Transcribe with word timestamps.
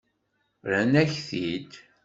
Rran-ak-t-id. 0.69 1.71